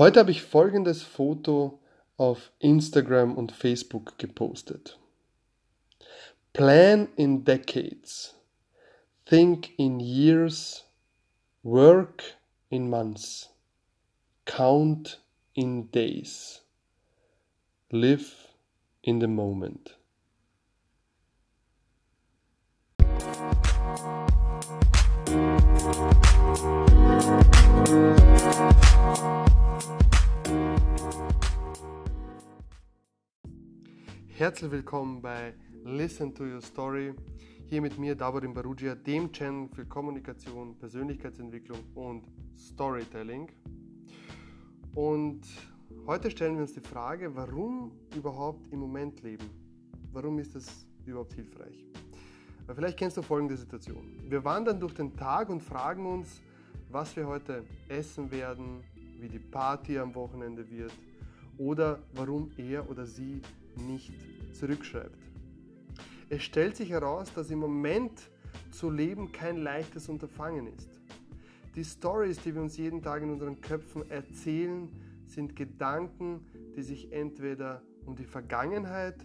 Heute 0.00 0.20
habe 0.20 0.30
ich 0.30 0.40
folgendes 0.40 1.02
Foto 1.02 1.78
auf 2.16 2.52
Instagram 2.58 3.36
und 3.36 3.52
Facebook 3.52 4.16
gepostet. 4.16 4.98
Plan 6.54 7.08
in 7.16 7.44
decades. 7.44 8.34
Think 9.26 9.78
in 9.78 10.00
years. 10.00 10.86
Work 11.62 12.22
in 12.70 12.88
months. 12.88 13.50
Count 14.46 15.20
in 15.52 15.90
days. 15.90 16.62
Live 17.90 18.54
in 19.02 19.20
the 19.20 19.26
moment. 19.26 19.98
Herzlich 34.40 34.70
willkommen 34.70 35.20
bei 35.20 35.52
Listen 35.84 36.34
to 36.34 36.44
Your 36.44 36.62
Story. 36.62 37.12
Hier 37.68 37.82
mit 37.82 37.98
mir, 37.98 38.14
Davorin 38.14 38.54
Barugia, 38.54 38.94
dem 38.94 39.30
Channel 39.30 39.68
für 39.68 39.84
Kommunikation, 39.84 40.78
Persönlichkeitsentwicklung 40.78 41.80
und 41.94 42.24
Storytelling. 42.56 43.50
Und 44.94 45.42
heute 46.06 46.30
stellen 46.30 46.54
wir 46.54 46.62
uns 46.62 46.72
die 46.72 46.80
Frage, 46.80 47.36
warum 47.36 47.92
überhaupt 48.16 48.66
im 48.72 48.78
Moment 48.78 49.22
leben? 49.22 49.44
Warum 50.10 50.38
ist 50.38 50.54
das 50.54 50.86
überhaupt 51.04 51.34
hilfreich? 51.34 51.84
Vielleicht 52.74 52.98
kennst 52.98 53.18
du 53.18 53.22
folgende 53.22 53.58
Situation. 53.58 54.22
Wir 54.26 54.42
wandern 54.42 54.80
durch 54.80 54.94
den 54.94 55.14
Tag 55.14 55.50
und 55.50 55.62
fragen 55.62 56.06
uns, 56.06 56.40
was 56.90 57.14
wir 57.14 57.26
heute 57.26 57.62
essen 57.88 58.30
werden, 58.30 58.82
wie 59.18 59.28
die 59.28 59.38
Party 59.38 59.98
am 59.98 60.14
Wochenende 60.14 60.66
wird 60.70 60.94
oder 61.58 61.98
warum 62.14 62.50
er 62.56 62.88
oder 62.88 63.04
sie 63.04 63.42
nicht 63.86 64.12
zurückschreibt. 64.60 65.18
Es 66.28 66.42
stellt 66.42 66.76
sich 66.76 66.90
heraus, 66.90 67.32
dass 67.34 67.50
im 67.50 67.58
Moment 67.58 68.30
zu 68.70 68.90
leben 68.90 69.32
kein 69.32 69.56
leichtes 69.56 70.08
Unterfangen 70.08 70.66
ist. 70.68 71.00
Die 71.74 71.84
Stories, 71.84 72.38
die 72.42 72.54
wir 72.54 72.62
uns 72.62 72.76
jeden 72.76 73.02
Tag 73.02 73.22
in 73.22 73.30
unseren 73.30 73.60
Köpfen 73.60 74.08
erzählen, 74.10 74.88
sind 75.24 75.56
Gedanken, 75.56 76.44
die 76.76 76.82
sich 76.82 77.12
entweder 77.12 77.82
um 78.04 78.16
die 78.16 78.24
Vergangenheit 78.24 79.24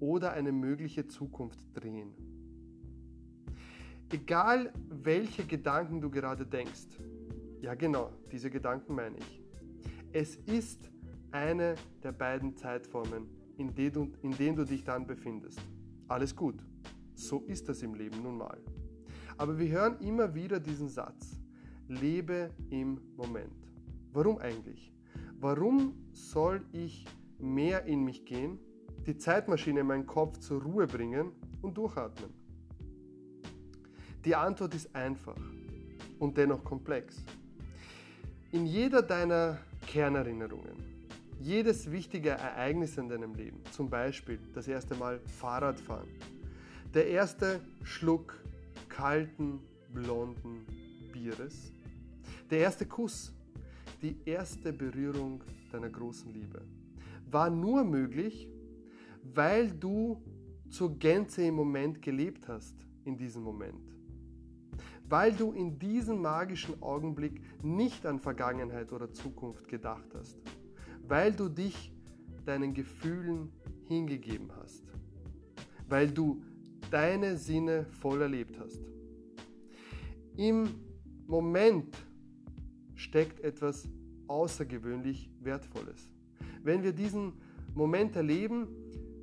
oder 0.00 0.32
eine 0.32 0.52
mögliche 0.52 1.06
Zukunft 1.06 1.60
drehen. 1.72 2.12
Egal 4.12 4.72
welche 4.88 5.44
Gedanken 5.44 6.00
du 6.00 6.10
gerade 6.10 6.44
denkst, 6.44 6.98
ja 7.60 7.74
genau, 7.74 8.12
diese 8.30 8.50
Gedanken 8.50 8.94
meine 8.94 9.16
ich. 9.16 9.42
Es 10.12 10.36
ist 10.36 10.90
eine 11.32 11.74
der 12.02 12.12
beiden 12.12 12.56
Zeitformen, 12.56 13.26
in 13.56 13.74
denen 13.74 13.92
du, 13.92 14.12
in 14.22 14.32
denen 14.32 14.56
du 14.56 14.64
dich 14.64 14.84
dann 14.84 15.06
befindest. 15.06 15.60
Alles 16.08 16.34
gut, 16.34 16.56
so 17.14 17.40
ist 17.46 17.68
das 17.68 17.82
im 17.82 17.94
Leben 17.94 18.22
nun 18.22 18.38
mal. 18.38 18.58
Aber 19.36 19.58
wir 19.58 19.68
hören 19.68 19.98
immer 20.00 20.34
wieder 20.34 20.60
diesen 20.60 20.88
Satz, 20.88 21.40
lebe 21.88 22.50
im 22.70 23.00
Moment. 23.16 23.68
Warum 24.12 24.38
eigentlich? 24.38 24.92
Warum 25.40 25.94
soll 26.12 26.64
ich 26.72 27.04
mehr 27.38 27.84
in 27.84 28.04
mich 28.04 28.24
gehen, 28.24 28.58
die 29.06 29.16
Zeitmaschine 29.16 29.80
in 29.80 29.86
meinen 29.86 30.06
Kopf 30.06 30.38
zur 30.38 30.62
Ruhe 30.62 30.86
bringen 30.86 31.32
und 31.62 31.76
durchatmen? 31.76 32.30
Die 34.24 34.34
Antwort 34.34 34.74
ist 34.74 34.94
einfach 34.94 35.36
und 36.18 36.38
dennoch 36.38 36.64
komplex. 36.64 37.22
In 38.52 38.66
jeder 38.66 39.02
deiner 39.02 39.58
Kernerinnerungen, 39.86 40.93
jedes 41.40 41.90
wichtige 41.90 42.30
Ereignis 42.30 42.96
in 42.98 43.08
deinem 43.08 43.34
Leben, 43.34 43.60
zum 43.70 43.88
Beispiel 43.90 44.38
das 44.52 44.68
erste 44.68 44.94
Mal 44.94 45.20
Fahrradfahren, 45.20 46.08
der 46.92 47.08
erste 47.08 47.60
Schluck 47.82 48.42
kalten, 48.88 49.60
blonden 49.92 50.66
Bieres, 51.12 51.72
der 52.50 52.58
erste 52.60 52.86
Kuss, 52.86 53.32
die 54.02 54.16
erste 54.24 54.72
Berührung 54.72 55.42
deiner 55.72 55.88
großen 55.88 56.32
Liebe, 56.32 56.62
war 57.30 57.50
nur 57.50 57.84
möglich, 57.84 58.48
weil 59.34 59.70
du 59.70 60.22
zur 60.70 60.98
Gänze 60.98 61.44
im 61.44 61.54
Moment 61.54 62.02
gelebt 62.02 62.48
hast, 62.48 62.76
in 63.04 63.16
diesem 63.16 63.42
Moment. 63.42 63.92
Weil 65.08 65.32
du 65.32 65.52
in 65.52 65.78
diesem 65.78 66.22
magischen 66.22 66.82
Augenblick 66.82 67.42
nicht 67.62 68.06
an 68.06 68.18
Vergangenheit 68.18 68.92
oder 68.92 69.12
Zukunft 69.12 69.68
gedacht 69.68 70.08
hast 70.14 70.38
weil 71.08 71.32
du 71.32 71.48
dich 71.48 71.92
deinen 72.44 72.74
Gefühlen 72.74 73.50
hingegeben 73.88 74.50
hast, 74.60 74.84
weil 75.88 76.10
du 76.10 76.42
deine 76.90 77.36
Sinne 77.36 77.86
voll 78.00 78.22
erlebt 78.22 78.58
hast. 78.58 78.80
Im 80.36 80.68
Moment 81.26 81.96
steckt 82.94 83.40
etwas 83.40 83.88
außergewöhnlich 84.26 85.30
Wertvolles. 85.40 86.08
Wenn 86.62 86.82
wir 86.82 86.92
diesen 86.92 87.32
Moment 87.74 88.16
erleben, 88.16 88.68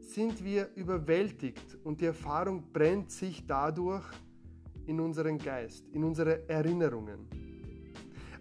sind 0.00 0.44
wir 0.44 0.70
überwältigt 0.76 1.78
und 1.82 2.00
die 2.00 2.06
Erfahrung 2.06 2.62
brennt 2.72 3.10
sich 3.10 3.46
dadurch 3.46 4.04
in 4.86 5.00
unseren 5.00 5.38
Geist, 5.38 5.88
in 5.92 6.04
unsere 6.04 6.48
Erinnerungen. 6.48 7.26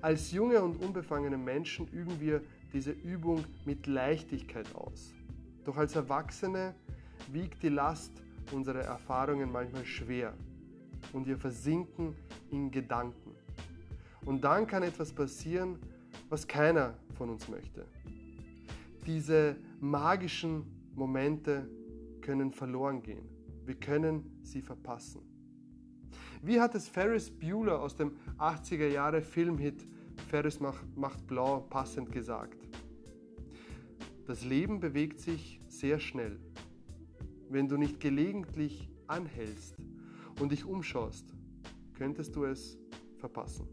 Als 0.01 0.31
junge 0.31 0.61
und 0.61 0.75
unbefangene 0.83 1.37
Menschen 1.37 1.87
üben 1.87 2.19
wir 2.19 2.41
diese 2.73 2.91
Übung 2.91 3.45
mit 3.65 3.87
Leichtigkeit 3.87 4.73
aus. 4.75 5.13
Doch 5.63 5.77
als 5.77 5.95
Erwachsene 5.95 6.73
wiegt 7.31 7.63
die 7.63 7.69
Last 7.69 8.11
unserer 8.51 8.81
Erfahrungen 8.81 9.51
manchmal 9.51 9.85
schwer 9.85 10.33
und 11.13 11.27
wir 11.27 11.37
versinken 11.37 12.15
in 12.51 12.71
Gedanken. 12.71 13.31
Und 14.25 14.43
dann 14.43 14.67
kann 14.67 14.83
etwas 14.83 15.13
passieren, 15.13 15.77
was 16.29 16.47
keiner 16.47 16.95
von 17.15 17.29
uns 17.29 17.47
möchte. 17.47 17.85
Diese 19.05 19.55
magischen 19.79 20.65
Momente 20.95 21.69
können 22.21 22.51
verloren 22.51 23.01
gehen. 23.03 23.27
Wir 23.65 23.75
können 23.75 24.39
sie 24.41 24.61
verpassen. 24.61 25.21
Wie 26.41 26.59
hat 26.59 26.75
es 26.75 26.87
Ferris 26.87 27.29
Bueller 27.29 27.81
aus 27.81 27.95
dem 27.95 28.17
80er 28.37 28.87
Jahre 28.87 29.21
Filmhit 29.21 29.85
Ferris 30.33 30.59
macht 30.59 31.27
blau 31.27 31.59
passend 31.59 32.11
gesagt? 32.11 32.57
Das 34.25 34.43
Leben 34.43 34.79
bewegt 34.79 35.19
sich 35.19 35.61
sehr 35.67 35.99
schnell. 35.99 36.39
Wenn 37.49 37.67
du 37.67 37.77
nicht 37.77 37.99
gelegentlich 37.99 38.89
anhältst 39.05 39.75
und 40.41 40.51
dich 40.51 40.65
umschaust, 40.65 41.35
könntest 41.93 42.35
du 42.35 42.45
es 42.45 42.79
verpassen. 43.19 43.67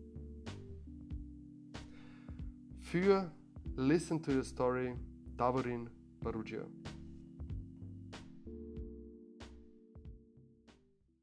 Für 2.79 3.33
Listen 3.77 4.23
to 4.23 4.31
Your 4.31 4.45
Story, 4.45 4.95
Davorin 5.39 5.89
Barugia. 6.21 6.67